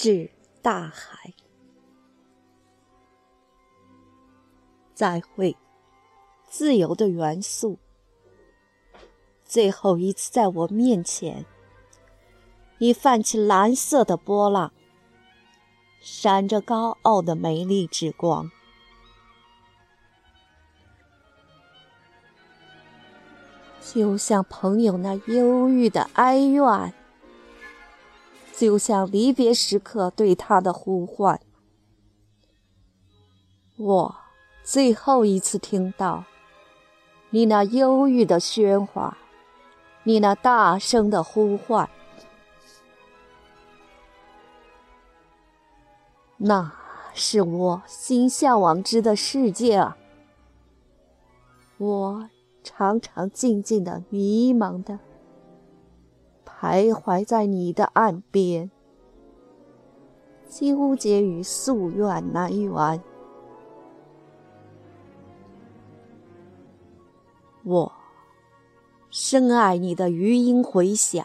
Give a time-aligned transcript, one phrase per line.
[0.00, 0.30] 致
[0.62, 1.34] 大海。
[4.94, 5.56] 再会，
[6.46, 7.80] 自由的元素。
[9.44, 11.44] 最后一次在我面前，
[12.78, 14.72] 你泛起蓝色的波浪，
[16.00, 18.48] 闪着高傲的美丽之光，
[23.80, 26.94] 就像朋友那忧郁的哀怨，
[28.58, 31.40] 就像离别时刻对他的呼唤。
[33.76, 34.16] 我
[34.64, 36.24] 最后一次听到
[37.30, 39.16] 你那忧郁的喧哗。
[40.04, 41.90] 你那大声的呼唤，
[46.38, 46.72] 那
[47.12, 49.98] 是我心向往之的世界啊！
[51.76, 52.30] 我
[52.64, 54.98] 常常静静的、迷茫的
[56.58, 58.70] 徘徊在你的岸边，
[60.48, 63.00] 纠结于夙愿难圆。
[67.64, 67.92] 我。
[69.10, 71.24] 深爱你的余音回响，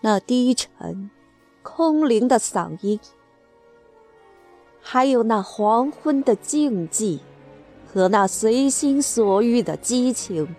[0.00, 1.10] 那低沉、
[1.62, 2.98] 空灵的嗓音，
[4.80, 7.20] 还有那黄昏的静寂
[7.86, 10.56] 和那随心所欲的激情。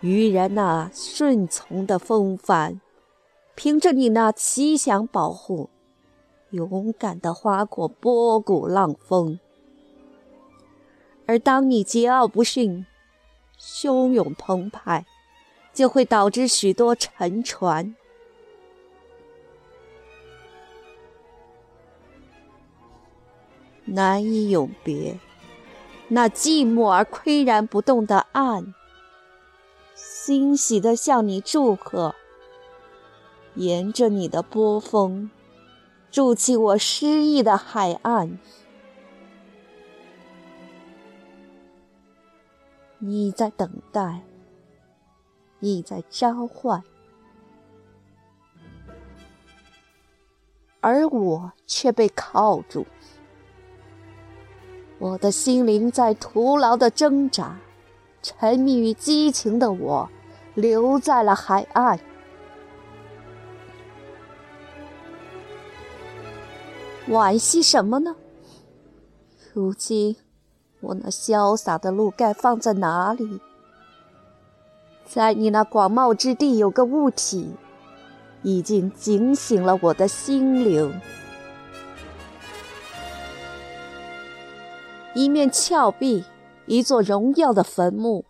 [0.00, 2.80] 渔人那顺从的风帆，
[3.54, 5.70] 凭着你那奇想保护，
[6.50, 9.38] 勇敢的划过波谷浪峰。
[11.26, 12.86] 而当你桀骜不驯、
[13.58, 15.06] 汹涌澎湃，
[15.72, 17.96] 就会导致许多沉船，
[23.86, 25.18] 难以永别。
[26.08, 28.72] 那寂寞而岿然不动的岸，
[30.26, 32.12] 欣喜地向你祝贺。
[33.54, 35.30] 沿着你的波峰，
[36.10, 38.36] 筑起我诗意的海岸。
[42.98, 44.24] 你在等待，
[45.60, 46.82] 你在召唤，
[50.80, 52.84] 而我却被铐住。
[54.98, 57.56] 我的心灵在徒劳的挣扎，
[58.22, 60.10] 沉迷于激情的我，
[60.56, 62.00] 留在了海岸。
[67.08, 68.16] 惋惜什么呢？
[69.54, 70.16] 如今。
[70.80, 73.40] 我那潇洒的路该放在哪里？
[75.04, 77.54] 在你那广袤之地，有个物体，
[78.42, 81.00] 已经警醒了我的心灵。
[85.14, 86.24] 一面峭壁，
[86.66, 88.24] 一座荣耀的坟墓。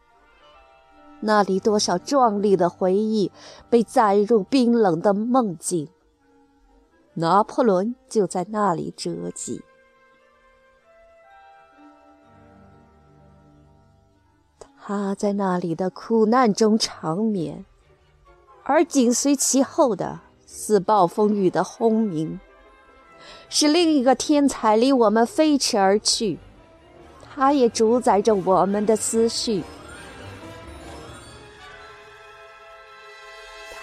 [1.21, 3.31] 那里多少壮丽的回忆
[3.69, 5.89] 被载入冰冷的梦境。
[7.15, 9.63] 拿破仑就在那里折戟。
[14.79, 17.65] 他在那里的苦难中长眠，
[18.63, 22.39] 而紧随其后的似暴风雨的轰鸣，
[23.49, 26.39] 是另一个天才离我们飞驰而去。
[27.25, 29.65] 他也主宰着我们的思绪。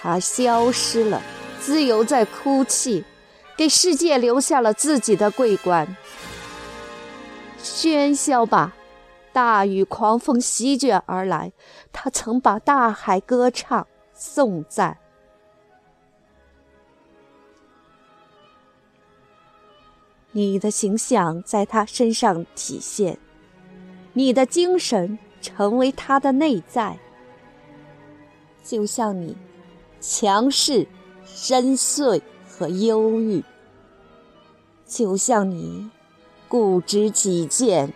[0.04, 1.22] 他消失了，
[1.58, 3.02] 自由在哭泣，
[3.56, 5.96] 给世界留下了自己的桂冠。
[7.62, 8.76] 喧嚣吧！
[9.32, 11.52] 大雨狂风席卷而来，
[11.90, 14.98] 他曾把大海歌唱颂赞。
[20.32, 23.18] 你的形象在他身上体现，
[24.12, 26.98] 你的精神成为他的内在。
[28.62, 29.34] 就像你，
[30.06, 30.86] 强势、
[31.24, 33.42] 深邃和忧郁；
[34.86, 35.88] 就像你，
[36.46, 37.90] 固执己见。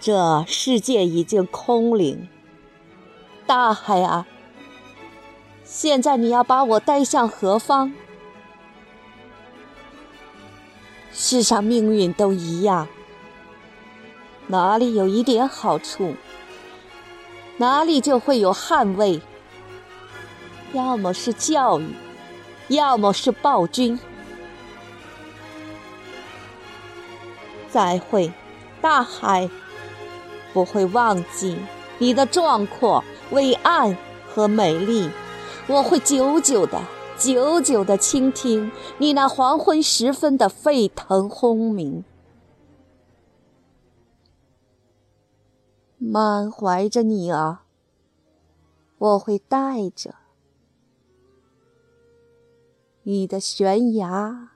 [0.00, 2.28] 这世界已经空灵，
[3.46, 4.26] 大海啊！
[5.64, 7.94] 现在你要把我带向何方？
[11.12, 12.88] 世上命运都一样，
[14.48, 16.14] 哪里有一点好处，
[17.58, 19.20] 哪里就会有捍卫。
[20.72, 21.94] 要么是教育，
[22.68, 23.98] 要么是暴君。
[27.68, 28.32] 再会，
[28.80, 29.50] 大海。
[30.54, 31.58] 不会忘记
[31.98, 33.96] 你的壮阔、伟岸
[34.26, 35.10] 和美丽，
[35.66, 36.80] 我会久久的、
[37.18, 42.02] 久久的倾听你那黄昏时分的沸腾轰鸣。
[46.10, 47.66] 满怀着你啊，
[48.96, 50.14] 我会带着
[53.02, 54.48] 你的悬崖，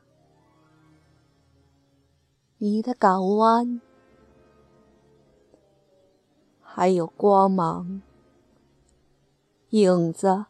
[2.56, 3.82] 你的港湾，
[6.62, 8.00] 还有光芒、
[9.68, 10.46] 影子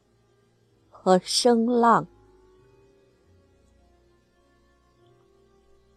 [0.89, 2.07] 和声浪，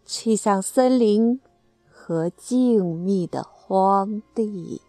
[0.03, 1.39] 去向森林
[1.87, 4.81] 和静谧的荒地。